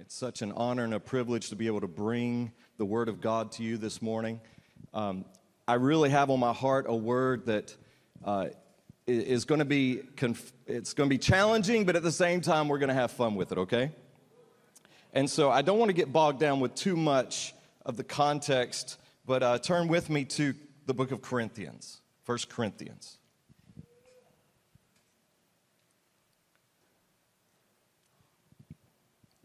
[0.00, 3.20] It's such an honor and a privilege to be able to bring the Word of
[3.20, 4.40] God to you this morning.
[4.94, 5.24] Um,
[5.66, 7.74] I really have on my heart a word that
[8.24, 8.46] uh,
[9.08, 12.68] is going to be conf- it's going to be challenging, but at the same time
[12.68, 13.58] we're going to have fun with it.
[13.58, 13.90] Okay.
[15.12, 17.52] And so I don't want to get bogged down with too much
[17.84, 20.54] of the context, but uh, turn with me to
[20.86, 23.18] the book of Corinthians, First Corinthians.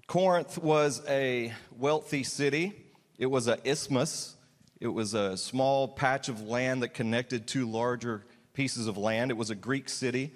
[0.07, 2.73] Corinth was a wealthy city.
[3.17, 4.35] It was an isthmus.
[4.79, 9.31] It was a small patch of land that connected two larger pieces of land.
[9.31, 10.31] It was a Greek city.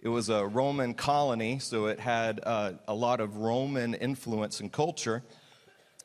[0.00, 4.72] It was a Roman colony, so it had uh, a lot of Roman influence and
[4.72, 5.22] culture.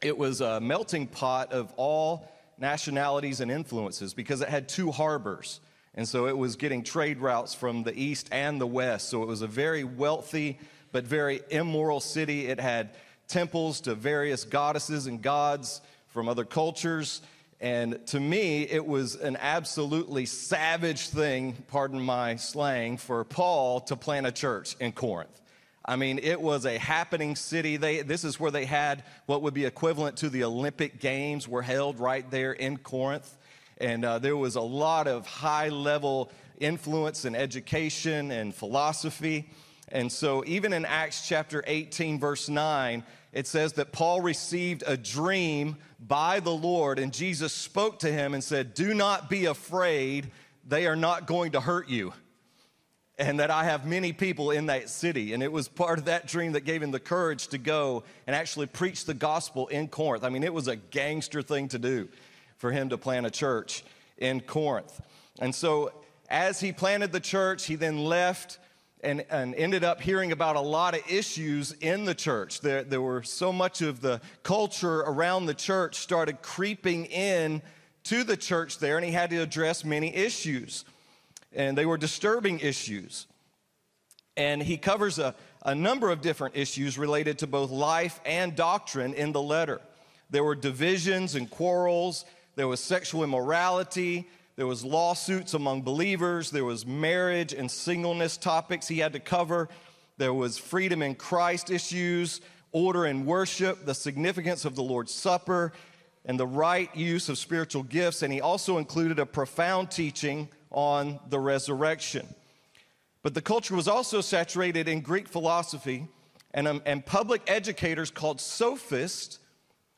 [0.01, 5.59] It was a melting pot of all nationalities and influences because it had two harbors.
[5.95, 9.09] And so it was getting trade routes from the east and the west.
[9.09, 10.59] So it was a very wealthy
[10.91, 12.47] but very immoral city.
[12.47, 12.91] It had
[13.27, 17.21] temples to various goddesses and gods from other cultures.
[17.59, 23.95] And to me, it was an absolutely savage thing, pardon my slang, for Paul to
[23.95, 25.41] plant a church in Corinth.
[25.83, 27.77] I mean, it was a happening city.
[27.77, 31.61] They, this is where they had what would be equivalent to the Olympic Games, were
[31.61, 33.37] held right there in Corinth.
[33.79, 39.49] And uh, there was a lot of high level influence and education and philosophy.
[39.89, 44.97] And so, even in Acts chapter 18, verse 9, it says that Paul received a
[44.97, 50.31] dream by the Lord, and Jesus spoke to him and said, Do not be afraid,
[50.67, 52.13] they are not going to hurt you.
[53.17, 55.33] And that I have many people in that city.
[55.33, 58.35] And it was part of that dream that gave him the courage to go and
[58.35, 60.23] actually preach the gospel in Corinth.
[60.23, 62.09] I mean, it was a gangster thing to do
[62.57, 63.83] for him to plant a church
[64.17, 65.01] in Corinth.
[65.39, 65.91] And so,
[66.29, 68.59] as he planted the church, he then left
[69.01, 72.61] and, and ended up hearing about a lot of issues in the church.
[72.61, 77.61] There, there were so much of the culture around the church started creeping in
[78.05, 80.85] to the church there, and he had to address many issues.
[81.53, 83.27] And they were disturbing issues.
[84.35, 85.35] And he covers a,
[85.65, 89.81] a number of different issues related to both life and doctrine in the letter.
[90.29, 94.27] There were divisions and quarrels, there was sexual immorality,
[94.57, 99.69] there was lawsuits among believers, there was marriage and singleness topics he had to cover.
[100.17, 102.41] There was freedom in Christ issues,
[102.71, 105.73] order in worship, the significance of the Lord's Supper,
[106.25, 108.23] and the right use of spiritual gifts.
[108.23, 112.27] And he also included a profound teaching on the resurrection.
[113.21, 116.07] But the culture was also saturated in Greek philosophy,
[116.51, 119.37] and, um, and public educators called sophists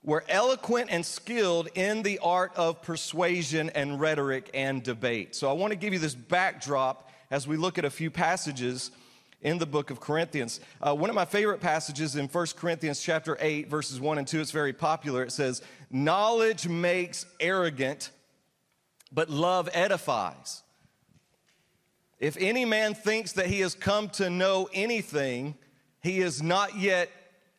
[0.03, 5.35] were eloquent and skilled in the art of persuasion and rhetoric and debate.
[5.35, 8.91] So I want to give you this backdrop as we look at a few passages
[9.41, 10.59] in the book of Corinthians.
[10.81, 14.41] Uh, one of my favorite passages in 1 Corinthians chapter 8 verses 1 and 2
[14.41, 15.23] it's very popular.
[15.23, 18.11] It says, "Knowledge makes arrogant,
[19.11, 20.63] but love edifies."
[22.19, 25.55] If any man thinks that he has come to know anything,
[26.01, 27.09] he is not yet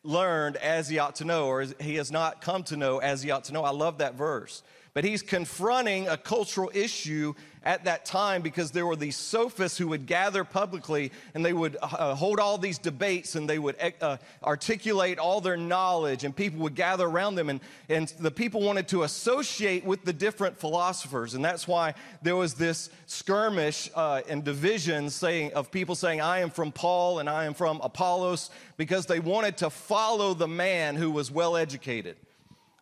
[0.03, 3.31] learned as he ought to know, or he has not come to know as he
[3.31, 3.63] ought to know.
[3.63, 4.63] I love that verse.
[4.93, 9.87] But he's confronting a cultural issue at that time because there were these sophists who
[9.89, 14.17] would gather publicly and they would uh, hold all these debates and they would uh,
[14.43, 18.87] articulate all their knowledge and people would gather around them and, and the people wanted
[18.87, 21.35] to associate with the different philosophers.
[21.35, 26.39] And that's why there was this skirmish uh, and division saying of people saying i
[26.39, 30.95] am from paul and i am from apollos because they wanted to follow the man
[30.95, 32.15] who was well educated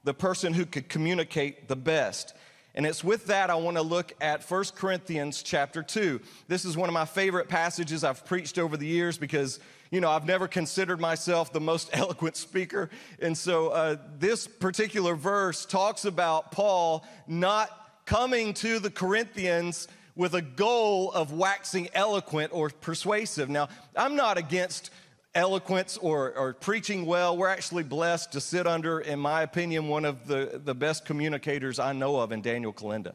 [0.09, 2.33] the person who could communicate the best.
[2.73, 6.19] And it's with that I want to look at 1 Corinthians chapter 2.
[6.47, 9.59] This is one of my favorite passages I've preached over the years because,
[9.91, 12.89] you know, I've never considered myself the most eloquent speaker.
[13.21, 17.69] And so uh, this particular verse talks about Paul not
[18.05, 23.47] coming to the Corinthians with a goal of waxing eloquent or persuasive.
[23.47, 24.89] Now, I'm not against
[25.35, 27.37] eloquence or, or preaching well.
[27.37, 31.79] We're actually blessed to sit under, in my opinion, one of the, the best communicators
[31.79, 33.13] I know of in Daniel Kolenda.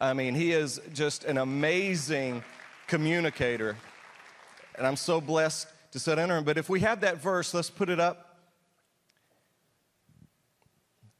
[0.00, 2.42] I mean, he is just an amazing
[2.86, 3.76] communicator.
[4.76, 6.44] And I'm so blessed to sit under him.
[6.44, 8.22] But if we have that verse, let's put it up.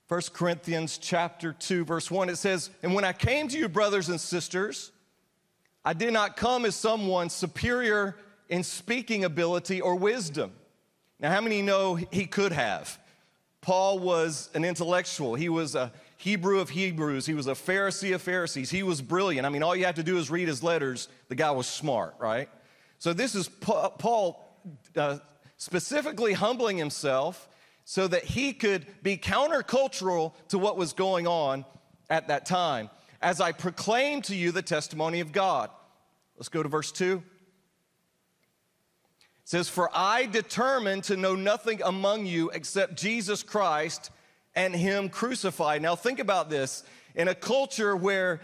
[0.08, 4.08] 1 Corinthians chapter 2 verse 1 it says, "And when I came to you brothers
[4.08, 4.92] and sisters,
[5.84, 8.16] I did not come as someone superior
[8.48, 10.52] in speaking ability or wisdom.
[11.18, 12.98] Now, how many know he could have?
[13.60, 15.34] Paul was an intellectual.
[15.34, 17.26] He was a Hebrew of Hebrews.
[17.26, 18.70] He was a Pharisee of Pharisees.
[18.70, 19.46] He was brilliant.
[19.46, 21.08] I mean, all you have to do is read his letters.
[21.28, 22.48] The guy was smart, right?
[22.98, 24.42] So, this is Paul
[24.94, 25.18] uh,
[25.56, 27.48] specifically humbling himself,
[27.84, 31.64] so that he could be countercultural to what was going on
[32.10, 32.90] at that time.
[33.22, 35.70] As I proclaim to you the testimony of God.
[36.36, 37.22] Let's go to verse 2.
[39.46, 44.10] It says, For I determined to know nothing among you except Jesus Christ
[44.56, 45.82] and Him crucified.
[45.82, 46.82] Now, think about this.
[47.14, 48.40] In a culture where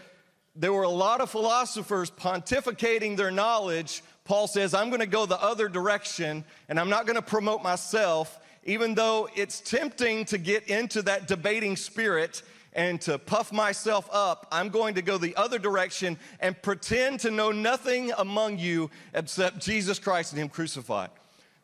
[0.55, 5.27] there were a lot of philosophers pontificating their knowledge, Paul says, I'm going to go
[5.27, 10.39] the other direction and I'm not going to promote myself, even though it's tempting to
[10.39, 15.37] get into that debating spirit and to puff myself up, I'm going to go the
[15.37, 21.11] other direction and pretend to know nothing among you except Jesus Christ and Him crucified.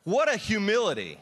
[0.04, 1.18] What a humility.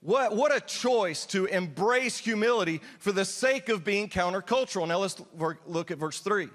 [0.00, 4.88] What, what a choice to embrace humility for the sake of being countercultural.
[4.88, 5.20] Now let's
[5.66, 6.48] look at verse 3.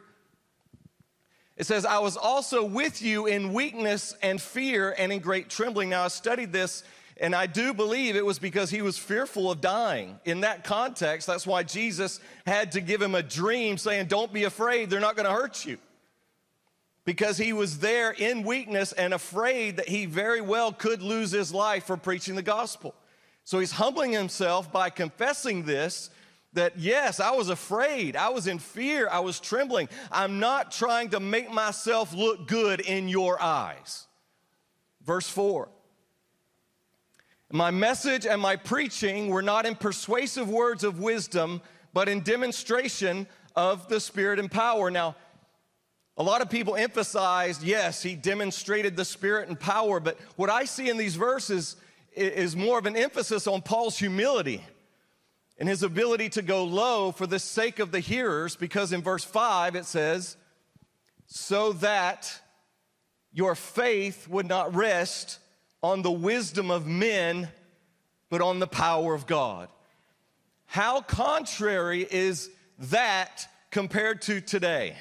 [1.55, 5.89] It says, I was also with you in weakness and fear and in great trembling.
[5.89, 6.83] Now I studied this
[7.19, 10.19] and I do believe it was because he was fearful of dying.
[10.25, 14.43] In that context, that's why Jesus had to give him a dream saying, Don't be
[14.43, 15.77] afraid, they're not going to hurt you.
[17.05, 21.53] Because he was there in weakness and afraid that he very well could lose his
[21.53, 22.93] life for preaching the gospel.
[23.45, 26.09] So he's humbling himself by confessing this
[26.53, 29.89] that yes, I was afraid, I was in fear, I was trembling.
[30.11, 34.07] I'm not trying to make myself look good in your eyes.
[35.05, 35.69] Verse 4
[37.51, 41.61] my message and my preaching were not in persuasive words of wisdom,
[41.93, 44.91] but in demonstration of the Spirit and power.
[44.91, 45.15] Now,
[46.17, 50.65] a lot of people emphasized, yes, he demonstrated the Spirit and power, but what I
[50.65, 51.77] see in these verses
[52.13, 54.63] is more of an emphasis on Paul's humility
[55.59, 59.23] and his ability to go low for the sake of the hearers, because in verse
[59.23, 60.35] 5 it says,
[61.27, 62.41] so that
[63.31, 65.39] your faith would not rest
[65.81, 67.49] on the wisdom of men,
[68.29, 69.69] but on the power of God.
[70.65, 74.97] How contrary is that compared to today,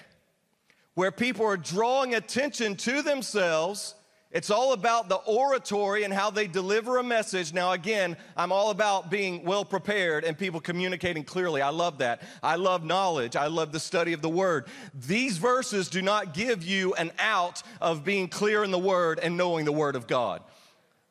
[0.95, 3.95] where people are drawing attention to themselves?
[4.33, 7.55] It's all about the oratory and how they deliver a message.
[7.55, 11.63] Now, again, I'm all about being well prepared and people communicating clearly.
[11.63, 12.23] I love that.
[12.43, 13.35] I love knowledge.
[13.35, 14.67] I love the study of the word.
[14.95, 19.37] These verses do not give you an out of being clear in the word and
[19.37, 20.43] knowing the word of God.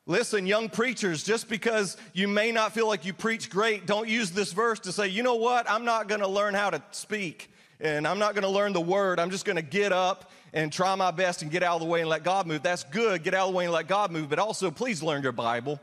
[0.07, 4.29] Listen, young preachers, just because you may not feel like you preach great, don't use
[4.29, 8.07] this verse to say, you know what, I'm not gonna learn how to speak and
[8.07, 9.19] I'm not gonna learn the word.
[9.19, 12.01] I'm just gonna get up and try my best and get out of the way
[12.01, 12.61] and let God move.
[12.61, 15.23] That's good, get out of the way and let God move, but also please learn
[15.23, 15.79] your Bible.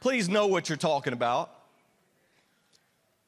[0.00, 1.55] Please know what you're talking about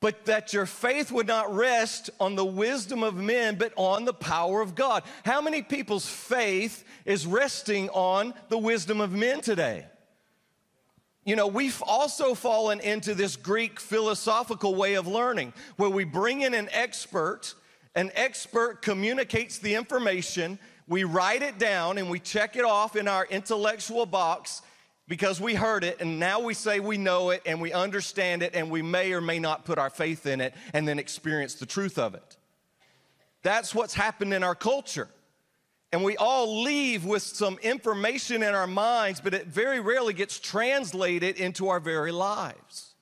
[0.00, 4.14] but that your faith would not rest on the wisdom of men, but on the
[4.14, 5.02] power of God.
[5.24, 9.86] How many people's faith is resting on the wisdom of men today?
[11.24, 16.42] You know, we've also fallen into this Greek philosophical way of learning where we bring
[16.42, 17.54] in an expert,
[17.94, 23.06] an expert communicates the information, we write it down, and we check it off in
[23.08, 24.62] our intellectual box,
[25.08, 28.54] because we heard it and now we say we know it and we understand it
[28.54, 31.66] and we may or may not put our faith in it and then experience the
[31.66, 32.36] truth of it.
[33.42, 35.08] That's what's happened in our culture.
[35.90, 40.38] And we all leave with some information in our minds, but it very rarely gets
[40.38, 42.94] translated into our very lives.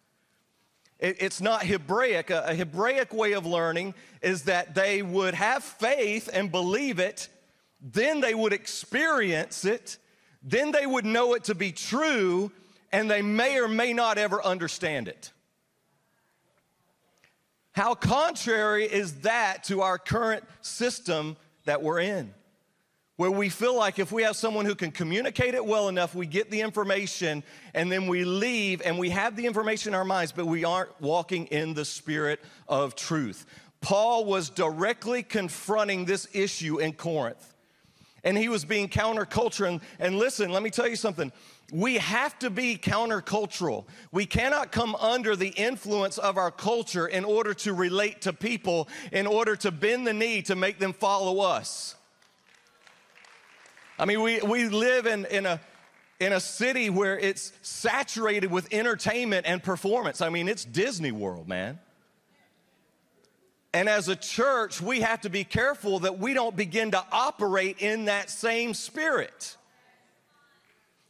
[1.01, 2.31] it's not Hebraic.
[2.31, 7.29] a Hebraic way of learning is that they would have faith and believe it,
[7.81, 9.99] then they would experience it,
[10.47, 12.53] then they would know it to be true
[12.93, 15.33] and they may or may not ever understand it.
[17.73, 22.33] How contrary is that to our current system that we're in?
[23.17, 26.27] Where we feel like if we have someone who can communicate it well enough, we
[26.27, 27.43] get the information
[27.75, 31.01] and then we leave and we have the information in our minds, but we aren't
[31.01, 33.47] walking in the spirit of truth.
[33.81, 37.56] Paul was directly confronting this issue in Corinth
[38.27, 39.69] and he was being countercultural.
[39.69, 41.31] And, and listen, let me tell you something.
[41.73, 43.85] We have to be countercultural.
[44.11, 48.89] We cannot come under the influence of our culture in order to relate to people,
[49.13, 51.95] in order to bend the knee to make them follow us.
[53.97, 55.61] I mean, we, we live in, in, a,
[56.19, 60.21] in a city where it's saturated with entertainment and performance.
[60.21, 61.79] I mean, it's Disney World, man.
[63.73, 67.79] And as a church, we have to be careful that we don't begin to operate
[67.81, 69.57] in that same spirit.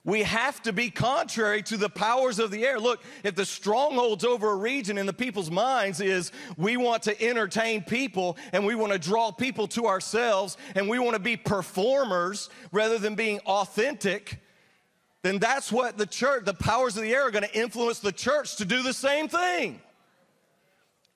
[0.07, 2.79] We have to be contrary to the powers of the air.
[2.79, 7.21] Look, if the strongholds over a region in the people's minds is we want to
[7.21, 11.37] entertain people and we want to draw people to ourselves and we want to be
[11.37, 14.41] performers rather than being authentic,
[15.23, 18.13] then that's what the church, the powers of the air are going to influence the
[18.13, 19.81] church to do the same thing.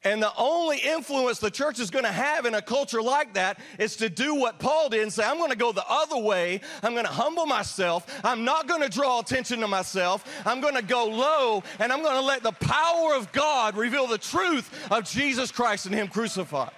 [0.03, 3.59] And the only influence the church is going to have in a culture like that
[3.79, 6.63] is to do what Paul did and say, I'm going to go the other way.
[6.83, 8.07] I'm going to humble myself.
[8.25, 10.25] I'm not going to draw attention to myself.
[10.47, 14.07] I'm going to go low and I'm going to let the power of God reveal
[14.07, 16.71] the truth of Jesus Christ and Him crucified.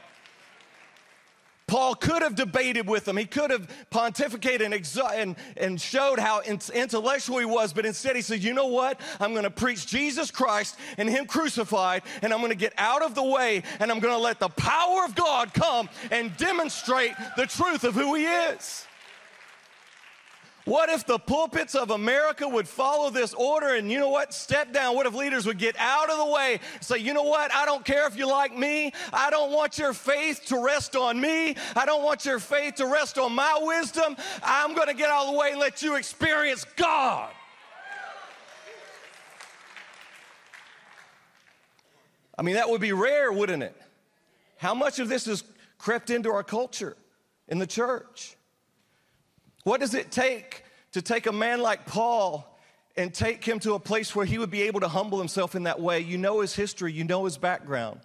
[1.72, 3.16] Paul could have debated with them.
[3.16, 8.14] He could have pontificated and, exo- and, and showed how intellectual he was, but instead
[8.14, 9.00] he said, You know what?
[9.18, 13.00] I'm going to preach Jesus Christ and Him crucified, and I'm going to get out
[13.00, 17.12] of the way, and I'm going to let the power of God come and demonstrate
[17.38, 18.86] the truth of who He is.
[20.64, 24.32] What if the pulpits of America would follow this order and you know what?
[24.32, 24.94] Step down.
[24.94, 26.60] What if leaders would get out of the way?
[26.80, 27.52] Say, you know what?
[27.52, 28.92] I don't care if you like me.
[29.12, 31.56] I don't want your faith to rest on me.
[31.74, 34.16] I don't want your faith to rest on my wisdom.
[34.44, 37.30] I'm going to get out of the way and let you experience God.
[42.38, 43.76] I mean, that would be rare, wouldn't it?
[44.58, 45.42] How much of this has
[45.76, 46.96] crept into our culture
[47.48, 48.36] in the church?
[49.64, 52.48] What does it take to take a man like Paul
[52.96, 55.64] and take him to a place where he would be able to humble himself in
[55.64, 56.00] that way?
[56.00, 58.00] You know his history, you know his background.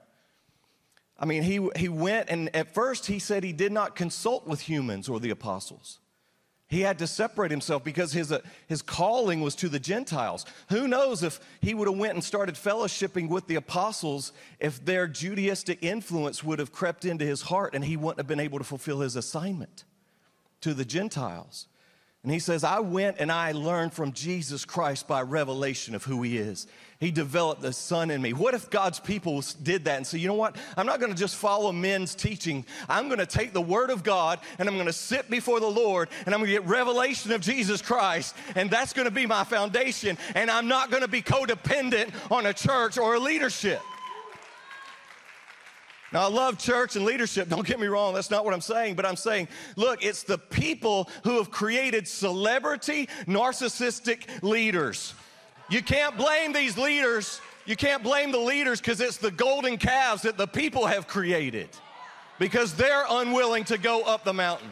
[1.19, 4.61] I mean, he, he went and at first he said he did not consult with
[4.61, 5.99] humans or the apostles.
[6.69, 10.45] He had to separate himself because his, uh, his calling was to the Gentiles.
[10.69, 15.07] Who knows if he would have went and started fellowshipping with the apostles if their
[15.07, 18.65] Judaistic influence would have crept into his heart and he wouldn't have been able to
[18.65, 19.85] fulfill his assignment
[20.61, 21.67] to the Gentiles.
[22.23, 26.23] And he says, I went and I learned from Jesus Christ by revelation of who
[26.23, 26.67] he is.
[26.99, 28.33] He developed the Son in me.
[28.33, 30.57] What if God's people did that and say, you know what?
[30.75, 32.65] I'm not going to just follow men's teaching.
[32.89, 35.69] I'm going to take the Word of God and I'm going to sit before the
[35.69, 38.35] Lord and I'm going to get revelation of Jesus Christ.
[38.55, 40.17] And that's going to be my foundation.
[40.35, 43.79] And I'm not going to be codependent on a church or a leadership.
[46.13, 47.49] Now, I love church and leadership.
[47.49, 48.13] Don't get me wrong.
[48.13, 48.95] That's not what I'm saying.
[48.95, 55.13] But I'm saying, look, it's the people who have created celebrity, narcissistic leaders.
[55.69, 57.41] You can't blame these leaders.
[57.65, 61.67] You can't blame the leaders because it's the golden calves that the people have created
[62.39, 64.69] because they're unwilling to go up the mountain.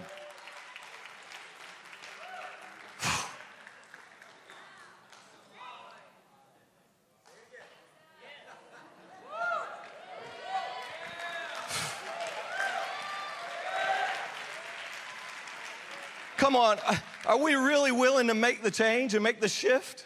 [16.55, 20.05] Come on, are we really willing to make the change and make the shift?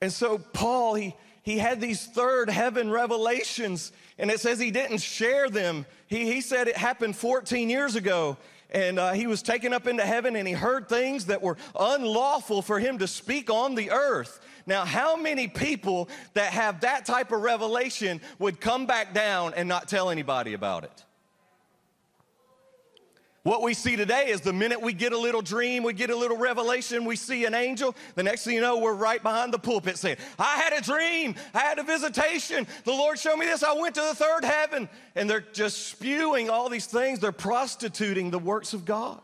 [0.00, 5.02] And so, Paul, he, he had these third heaven revelations, and it says he didn't
[5.02, 5.84] share them.
[6.06, 8.38] He, he said it happened 14 years ago,
[8.70, 12.62] and uh, he was taken up into heaven and he heard things that were unlawful
[12.62, 14.40] for him to speak on the earth.
[14.64, 19.68] Now, how many people that have that type of revelation would come back down and
[19.68, 21.04] not tell anybody about it?
[23.46, 26.16] What we see today is the minute we get a little dream, we get a
[26.16, 29.58] little revelation, we see an angel, the next thing you know, we're right behind the
[29.60, 33.62] pulpit saying, I had a dream, I had a visitation, the Lord showed me this,
[33.62, 34.88] I went to the third heaven.
[35.14, 39.20] And they're just spewing all these things, they're prostituting the works of God.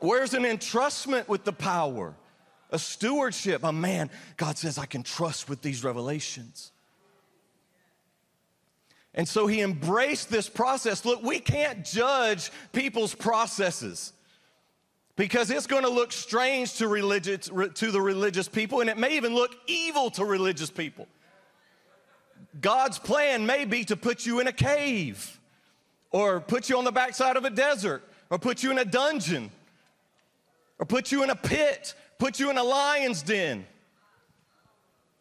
[0.00, 2.16] Where's an entrustment with the power?
[2.72, 6.72] A stewardship, a man, God says, I can trust with these revelations.
[9.14, 11.04] And so he embraced this process.
[11.04, 14.12] Look, we can't judge people's processes
[15.16, 19.16] because it's going to look strange to, religious, to the religious people and it may
[19.16, 21.08] even look evil to religious people.
[22.60, 25.40] God's plan may be to put you in a cave
[26.10, 29.50] or put you on the backside of a desert or put you in a dungeon
[30.78, 33.66] or put you in a pit, put you in a lion's den,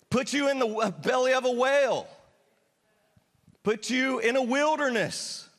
[0.09, 2.07] put you in the belly of a whale
[3.67, 5.49] put you in a wilderness.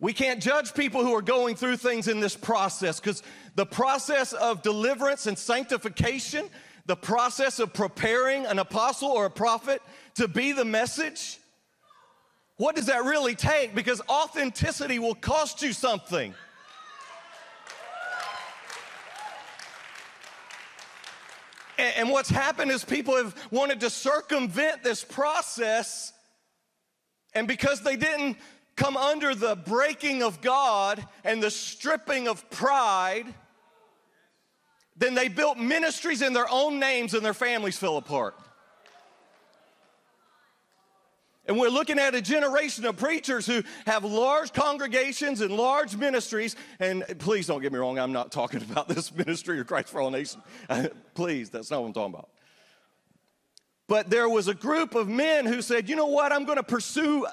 [0.00, 3.22] We can't judge people who are going through things in this process because
[3.54, 6.50] the process of deliverance and sanctification,
[6.84, 9.80] the process of preparing an apostle or a prophet
[10.16, 11.38] to be the message,
[12.58, 13.74] what does that really take?
[13.74, 16.34] Because authenticity will cost you something.
[21.78, 26.12] And, what's happened is people have wanted to circumvent this process.
[27.34, 28.36] And because they didn't
[28.74, 33.32] come under the breaking of God and the stripping of pride,
[34.96, 38.34] then they built ministries in their own names and their families fell apart.
[41.48, 46.54] And we're looking at a generation of preachers who have large congregations and large ministries.
[46.78, 50.02] And please don't get me wrong, I'm not talking about this ministry or Christ for
[50.02, 50.42] All Nations.
[51.14, 52.28] please, that's not what I'm talking about.
[53.88, 56.62] But there was a group of men who said, you know what, I'm going to
[56.62, 57.26] pursue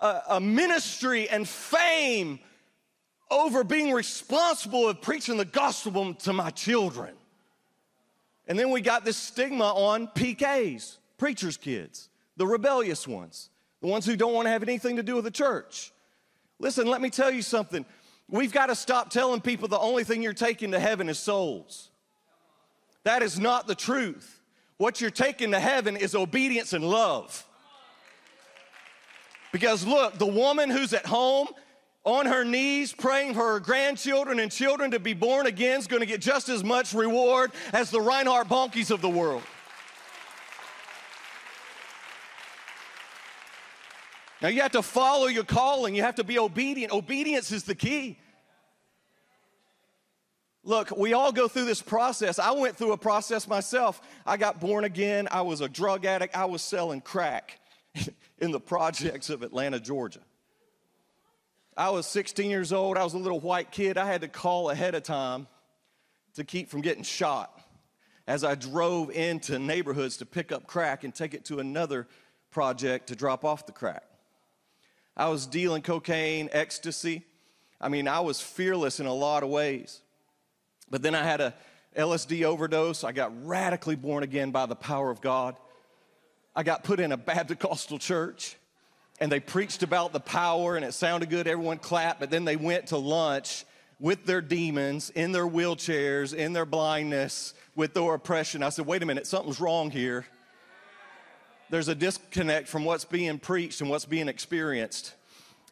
[0.00, 2.40] a, a ministry and fame
[3.30, 7.14] over being responsible of preaching the gospel to my children.
[8.48, 14.04] And then we got this stigma on PKs, preachers' kids, the rebellious ones the ones
[14.06, 15.92] who don't want to have anything to do with the church.
[16.58, 17.84] Listen, let me tell you something.
[18.28, 21.90] We've got to stop telling people the only thing you're taking to heaven is souls.
[23.04, 24.40] That is not the truth.
[24.76, 27.46] What you're taking to heaven is obedience and love.
[29.52, 31.48] Because look, the woman who's at home
[32.04, 36.00] on her knees praying for her grandchildren and children to be born again is going
[36.00, 39.42] to get just as much reward as the Reinhard Bonnkes of the world.
[44.42, 46.92] Now you have to follow your calling, you have to be obedient.
[46.92, 48.18] Obedience is the key.
[50.62, 52.38] Look, we all go through this process.
[52.38, 54.00] I went through a process myself.
[54.26, 55.26] I got born again.
[55.30, 56.36] I was a drug addict.
[56.36, 57.58] I was selling crack
[58.38, 60.20] in the projects of Atlanta, Georgia.
[61.76, 62.98] I was 16 years old.
[62.98, 63.96] I was a little white kid.
[63.96, 65.46] I had to call ahead of time
[66.34, 67.58] to keep from getting shot
[68.26, 72.06] as I drove into neighborhoods to pick up crack and take it to another
[72.50, 74.09] project to drop off the crack.
[75.20, 77.26] I was dealing cocaine, ecstasy.
[77.78, 80.00] I mean, I was fearless in a lot of ways.
[80.90, 81.54] But then I had a
[81.94, 83.04] LSD overdose.
[83.04, 85.56] I got radically born again by the power of God.
[86.56, 88.56] I got put in a Baptist church
[89.20, 91.46] and they preached about the power and it sounded good.
[91.46, 93.66] Everyone clapped, but then they went to lunch
[93.98, 98.62] with their demons, in their wheelchairs, in their blindness, with their oppression.
[98.62, 100.24] I said, wait a minute, something's wrong here
[101.70, 105.14] there's a disconnect from what's being preached and what's being experienced.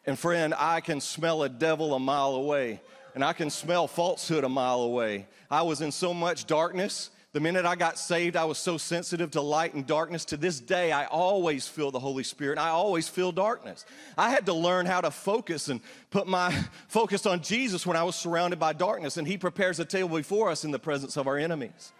[0.05, 2.81] And friend, I can smell a devil a mile away,
[3.13, 5.27] and I can smell falsehood a mile away.
[5.51, 7.09] I was in so much darkness.
[7.31, 10.25] The minute I got saved, I was so sensitive to light and darkness.
[10.25, 12.57] To this day, I always feel the Holy Spirit.
[12.57, 13.85] I always feel darkness.
[14.17, 16.51] I had to learn how to focus and put my
[16.87, 20.49] focus on Jesus when I was surrounded by darkness, and He prepares a table before
[20.49, 21.91] us in the presence of our enemies.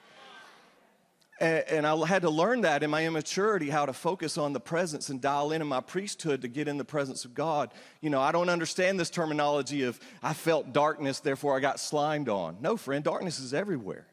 [1.39, 5.07] And, I had to learn that in my immaturity, how to focus on the presence
[5.07, 7.71] and dial in in my priesthood to get in the presence of God.
[8.01, 12.27] You know, I don't understand this terminology of I felt darkness, therefore I got slimed
[12.27, 12.57] on.
[12.59, 14.05] No, friend, darkness is everywhere.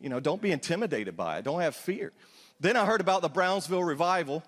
[0.00, 2.12] You know, don't be intimidated by it, don't have fear.
[2.60, 4.42] Then I heard about the Brownsville revival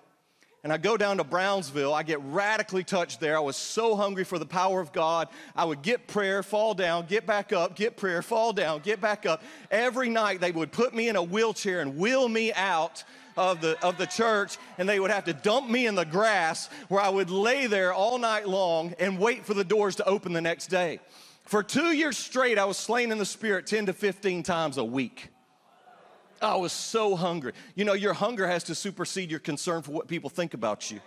[0.67, 1.93] and I go down to Brownsville.
[1.93, 3.37] I get radically touched there.
[3.37, 5.29] I was so hungry for the power of God.
[5.55, 9.25] I would get prayer, fall down, get back up, get prayer, fall down, get back
[9.25, 9.41] up.
[9.71, 13.05] Every night they would put me in a wheelchair and wheel me out
[13.37, 16.69] of the, of the church, and they would have to dump me in the grass
[16.89, 20.33] where I would lay there all night long and wait for the doors to open
[20.33, 20.99] the next day.
[21.45, 24.83] For two years straight, I was slain in the spirit 10 to 15 times a
[24.83, 25.29] week.
[26.41, 27.53] I was so hungry.
[27.75, 30.99] You know, your hunger has to supersede your concern for what people think about you.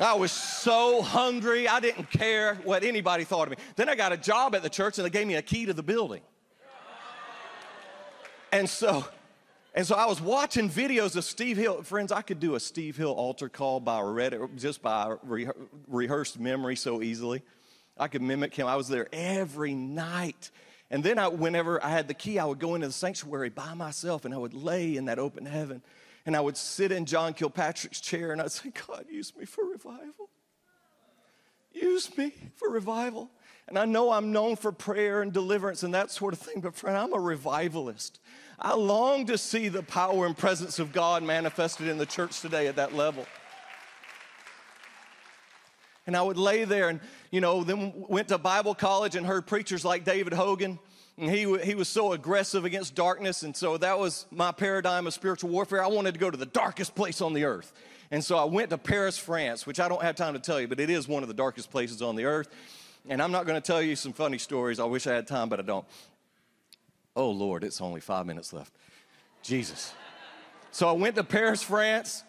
[0.00, 3.64] I was so hungry, I didn't care what anybody thought of me.
[3.76, 5.72] Then I got a job at the church and they gave me a key to
[5.72, 6.22] the building.
[8.50, 9.04] And so,
[9.72, 11.82] and so I was watching videos of Steve Hill.
[11.82, 15.48] Friends, I could do a Steve Hill altar call by Reddit, just by re-
[15.86, 17.42] rehearsed memory so easily.
[17.96, 18.66] I could mimic him.
[18.66, 20.50] I was there every night
[20.94, 23.74] and then I, whenever I had the key, I would go into the sanctuary by
[23.74, 25.82] myself and I would lay in that open heaven.
[26.24, 29.64] And I would sit in John Kilpatrick's chair and I'd say, God, use me for
[29.64, 30.30] revival.
[31.72, 33.28] Use me for revival.
[33.66, 36.76] And I know I'm known for prayer and deliverance and that sort of thing, but
[36.76, 38.20] friend, I'm a revivalist.
[38.60, 42.68] I long to see the power and presence of God manifested in the church today
[42.68, 43.26] at that level.
[46.06, 49.46] And I would lay there and, you know, then went to Bible college and heard
[49.46, 50.78] preachers like David Hogan.
[51.16, 53.42] And he, he was so aggressive against darkness.
[53.42, 55.82] And so that was my paradigm of spiritual warfare.
[55.82, 57.72] I wanted to go to the darkest place on the earth.
[58.10, 60.68] And so I went to Paris, France, which I don't have time to tell you,
[60.68, 62.48] but it is one of the darkest places on the earth.
[63.08, 64.80] And I'm not going to tell you some funny stories.
[64.80, 65.86] I wish I had time, but I don't.
[67.16, 68.72] Oh, Lord, it's only five minutes left.
[69.42, 69.92] Jesus.
[70.72, 72.24] So I went to Paris, France.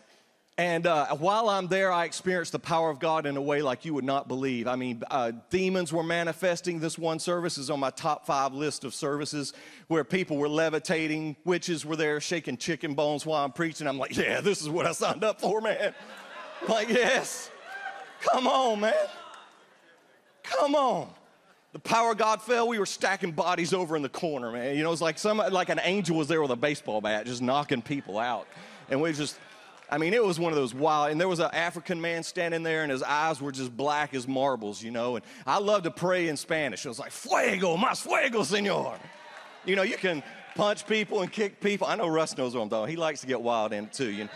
[0.57, 3.83] And uh, while I'm there, I experienced the power of God in a way like
[3.83, 4.67] you would not believe.
[4.67, 6.79] I mean, uh, demons were manifesting.
[6.79, 9.51] This one service is on my top five list of services
[9.87, 13.85] where people were levitating, witches were there shaking chicken bones while I'm preaching.
[13.85, 15.93] I'm like, yeah, this is what I signed up for, man.
[16.69, 17.51] like, yes.
[18.21, 18.93] Come on, man.
[20.41, 21.09] Come on.
[21.73, 22.69] The power of God fell.
[22.69, 24.77] We were stacking bodies over in the corner, man.
[24.77, 27.41] You know, it's like some like an angel was there with a baseball bat, just
[27.41, 28.47] knocking people out,
[28.89, 29.37] and we just
[29.89, 32.63] I mean, it was one of those wild, and there was an African man standing
[32.63, 35.15] there, and his eyes were just black as marbles, you know.
[35.15, 36.85] And I love to pray in Spanish.
[36.85, 38.97] It was like, Fuego, más fuego, senor.
[39.63, 40.23] You know, you can
[40.55, 41.87] punch people and kick people.
[41.87, 42.89] I know Russ knows what I'm talking.
[42.89, 44.09] He likes to get wild in it too.
[44.09, 44.29] You know,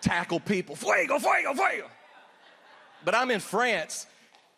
[0.00, 0.74] tackle people.
[0.74, 1.88] Fuego, fuego, fuego.
[3.04, 4.06] But I'm in France,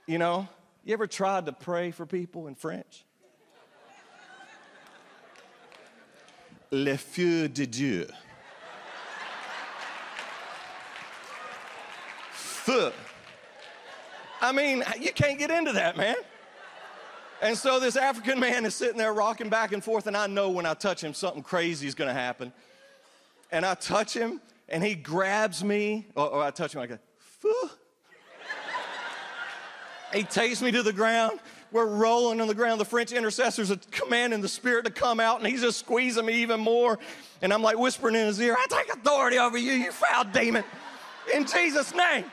[0.06, 0.48] you know.
[0.84, 3.04] You ever tried to pray for people in French?
[6.70, 8.06] Le feu de Dieu.
[12.70, 12.92] Feu.
[14.40, 16.14] I mean, you can't get into that, man.
[17.42, 20.50] And so this African man is sitting there rocking back and forth, and I know
[20.50, 22.52] when I touch him, something crazy is gonna happen.
[23.50, 26.98] And I touch him, and he grabs me, or, or I touch him, I go,
[27.40, 27.70] Phew.
[30.12, 31.40] he takes me to the ground.
[31.72, 32.80] We're rolling on the ground.
[32.80, 36.34] The French intercessors are commanding the Spirit to come out, and he's just squeezing me
[36.34, 36.98] even more.
[37.42, 40.62] And I'm like whispering in his ear, I take authority over you, you foul demon,
[41.34, 42.26] in Jesus' name.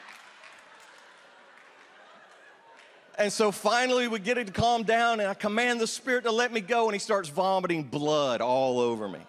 [3.17, 6.32] And so finally, we get it to calm down, and I command the Spirit to
[6.32, 9.19] let me go, and he starts vomiting blood all over me.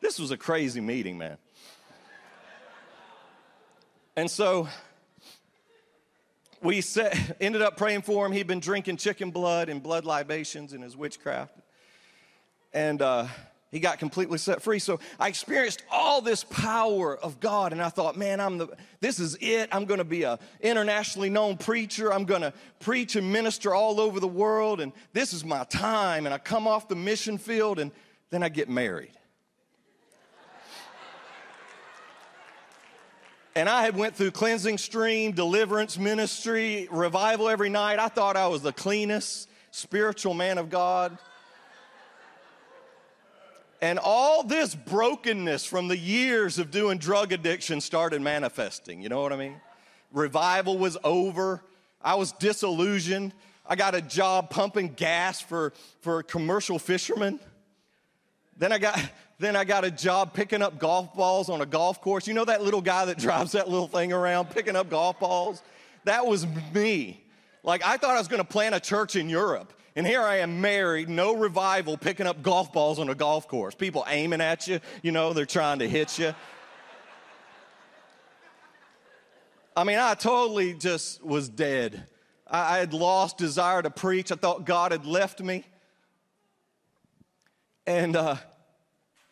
[0.00, 1.36] This was a crazy meeting, man.
[4.16, 4.68] And so
[6.62, 8.32] we set, ended up praying for him.
[8.32, 11.54] He'd been drinking chicken blood and blood libations in his witchcraft.
[12.72, 13.26] And uh,
[13.72, 14.78] he got completely set free.
[14.78, 18.68] So I experienced all this power of God, and I thought, man, I'm the
[19.00, 19.68] this is it.
[19.72, 22.12] I'm gonna be a internationally known preacher.
[22.12, 26.26] I'm gonna preach and minister all over the world, and this is my time.
[26.26, 27.90] And I come off the mission field, and
[28.30, 29.10] then I get married.
[33.56, 37.98] and I had went through cleansing stream, deliverance ministry, revival every night.
[37.98, 41.18] I thought I was the cleanest spiritual man of God.
[43.86, 49.00] And all this brokenness from the years of doing drug addiction started manifesting.
[49.00, 49.60] You know what I mean?
[50.10, 51.62] Revival was over.
[52.02, 53.32] I was disillusioned.
[53.64, 57.38] I got a job pumping gas for, for a commercial fishermen.
[58.56, 58.98] Then I got
[59.38, 62.26] then I got a job picking up golf balls on a golf course.
[62.26, 65.62] You know that little guy that drives that little thing around picking up golf balls?
[66.06, 66.44] That was
[66.74, 67.22] me.
[67.62, 69.72] Like I thought I was going to plant a church in Europe.
[69.96, 73.74] And here I am married, no revival, picking up golf balls on a golf course.
[73.74, 76.34] People aiming at you, you know, they're trying to hit you.
[79.74, 82.06] I mean, I totally just was dead.
[82.46, 84.30] I, had lost desire to preach.
[84.30, 85.64] I thought God had left me.
[87.86, 88.36] And uh,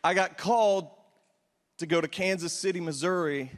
[0.02, 0.88] I got called
[1.78, 3.50] to go to Kansas City, Missouri,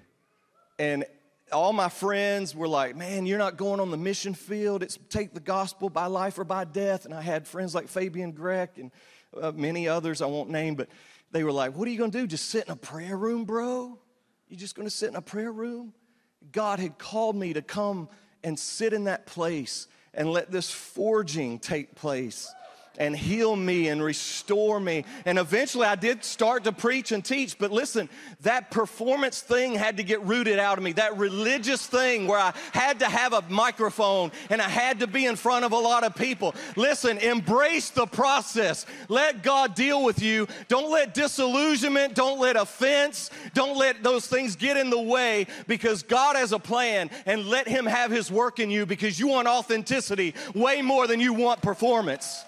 [0.78, 1.04] and
[1.52, 4.82] all my friends were like, Man, you're not going on the mission field.
[4.82, 7.04] It's take the gospel by life or by death.
[7.04, 8.90] And I had friends like Fabian Grech and
[9.40, 10.88] uh, many others I won't name, but
[11.32, 12.26] they were like, What are you going to do?
[12.26, 13.98] Just sit in a prayer room, bro?
[14.48, 15.92] You're just going to sit in a prayer room?
[16.52, 18.08] God had called me to come
[18.44, 22.52] and sit in that place and let this forging take place
[22.98, 25.04] and heal me and restore me.
[25.24, 28.08] And eventually I did start to preach and teach, but listen,
[28.42, 30.92] that performance thing had to get rooted out of me.
[30.92, 35.26] That religious thing where I had to have a microphone and I had to be
[35.26, 36.54] in front of a lot of people.
[36.76, 38.86] Listen, embrace the process.
[39.08, 40.46] Let God deal with you.
[40.68, 46.02] Don't let disillusionment, don't let offense, don't let those things get in the way because
[46.02, 49.48] God has a plan and let Him have His work in you because you want
[49.48, 52.45] authenticity way more than you want performance.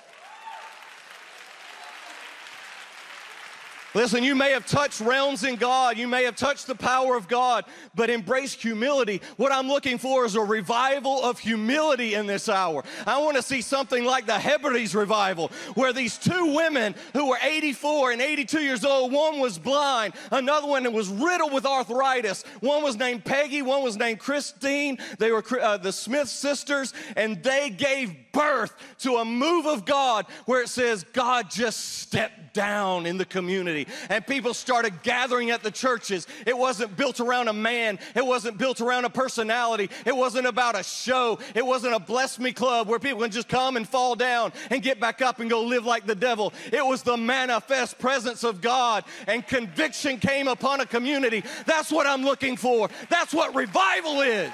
[3.95, 7.27] Listen, you may have touched realms in God, you may have touched the power of
[7.27, 9.23] God, but embrace humility.
[9.37, 12.85] What I'm looking for is a revival of humility in this hour.
[13.07, 17.39] I want to see something like the Hebrides revival, where these two women who were
[17.43, 22.45] 84 and 82 years old, one was blind, another one was riddled with arthritis.
[22.61, 24.99] One was named Peggy, one was named Christine.
[25.19, 30.27] They were uh, the Smith sisters, and they gave birth to a move of God
[30.47, 35.63] where it says God just stepped down in the community and people started gathering at
[35.63, 36.27] the churches.
[36.45, 40.77] It wasn't built around a man, it wasn't built around a personality, it wasn't about
[40.77, 44.17] a show, it wasn't a bless me club where people can just come and fall
[44.17, 46.53] down and get back up and go live like the devil.
[46.73, 51.45] It was the manifest presence of God and conviction came upon a community.
[51.65, 52.91] That's what I'm looking for.
[53.09, 54.51] That's what revival is.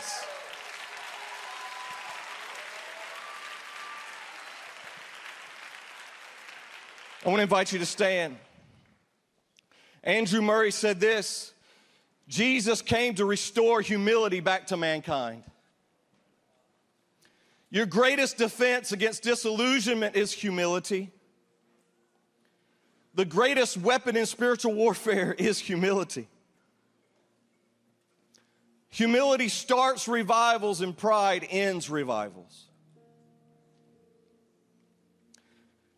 [7.24, 8.36] I want to invite you to stand.
[10.02, 11.54] Andrew Murray said this
[12.28, 15.42] Jesus came to restore humility back to mankind.
[17.70, 21.10] Your greatest defense against disillusionment is humility.
[23.14, 26.28] The greatest weapon in spiritual warfare is humility.
[28.90, 32.66] Humility starts revivals, and pride ends revivals.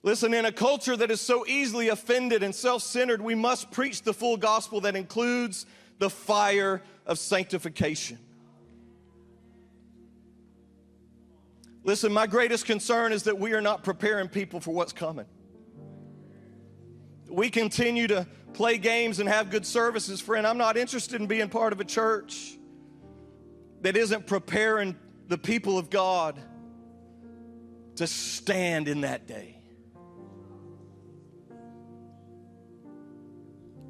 [0.06, 4.02] Listen, in a culture that is so easily offended and self centered, we must preach
[4.02, 5.66] the full gospel that includes
[5.98, 8.16] the fire of sanctification.
[11.82, 15.26] Listen, my greatest concern is that we are not preparing people for what's coming.
[17.28, 20.46] We continue to play games and have good services, friend.
[20.46, 22.56] I'm not interested in being part of a church
[23.80, 24.94] that isn't preparing
[25.26, 26.40] the people of God
[27.96, 29.55] to stand in that day.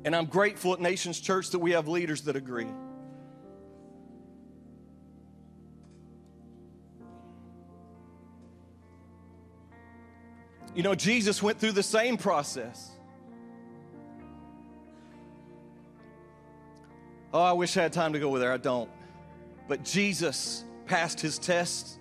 [0.06, 2.68] And I'm grateful at Nations Church that we have leaders that agree.
[10.76, 12.92] You know, Jesus went through the same process.
[17.34, 18.52] Oh, I wish I had time to go with there.
[18.52, 18.88] I don't.
[19.66, 21.98] But Jesus passed his test.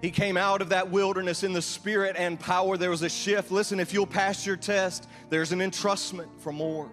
[0.00, 2.76] He came out of that wilderness in the spirit and power.
[2.76, 3.50] There was a shift.
[3.50, 6.90] Listen, if you'll pass your test, there's an entrustment for more.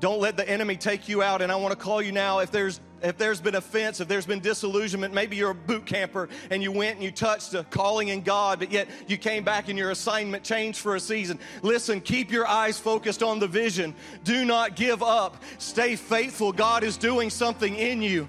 [0.00, 1.40] Don't let the enemy take you out.
[1.40, 4.24] And I want to call you now if there's if there's been offense, if there's
[4.24, 8.08] been disillusionment, maybe you're a boot camper and you went and you touched a calling
[8.08, 11.38] in God, but yet you came back and your assignment changed for a season.
[11.62, 13.94] Listen, keep your eyes focused on the vision.
[14.24, 15.42] Do not give up.
[15.58, 16.50] Stay faithful.
[16.50, 18.26] God is doing something in you.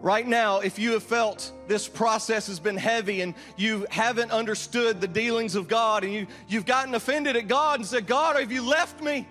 [0.00, 5.00] Right now, if you have felt this process has been heavy and you haven't understood
[5.00, 8.52] the dealings of God and you, you've gotten offended at God and said, God, have
[8.52, 9.26] you left me?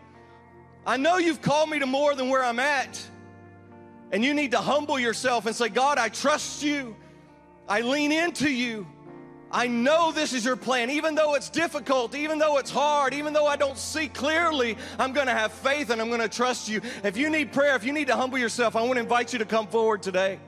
[0.85, 3.01] I know you've called me to more than where I'm at.
[4.11, 6.95] And you need to humble yourself and say, God, I trust you.
[7.67, 8.87] I lean into you.
[9.51, 10.89] I know this is your plan.
[10.89, 15.13] Even though it's difficult, even though it's hard, even though I don't see clearly, I'm
[15.13, 16.81] going to have faith and I'm going to trust you.
[17.03, 19.39] If you need prayer, if you need to humble yourself, I want to invite you
[19.39, 20.39] to come forward today.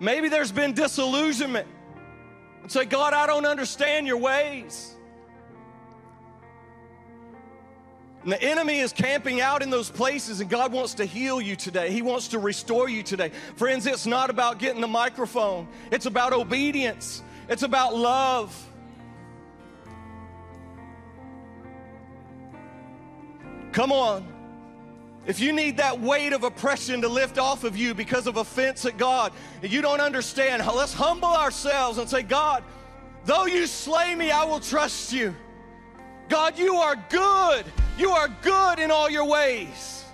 [0.00, 1.68] Maybe there's been disillusionment.
[2.62, 4.94] And say, God, I don't understand your ways.
[8.22, 11.56] And the enemy is camping out in those places, and God wants to heal you
[11.56, 11.90] today.
[11.90, 13.30] He wants to restore you today.
[13.56, 18.66] Friends, it's not about getting the microphone, it's about obedience, it's about love.
[23.72, 24.39] Come on.
[25.26, 28.84] If you need that weight of oppression to lift off of you because of offense
[28.86, 32.64] at God, you don't understand, let's humble ourselves and say, God,
[33.24, 35.34] though you slay me, I will trust you.
[36.28, 37.66] God, you are good.
[37.98, 40.04] You are good in all your ways.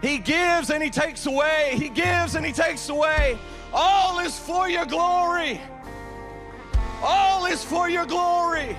[0.00, 1.74] He gives and He takes away.
[1.76, 3.38] He gives and He takes away.
[3.72, 5.60] All is for your glory.
[7.02, 8.76] All is for your glory.